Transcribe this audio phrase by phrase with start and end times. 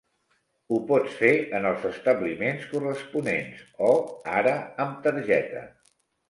[0.69, 3.91] Ho pots fer en els establiments corresponents o
[4.41, 4.55] ara
[4.87, 5.63] amb targeta.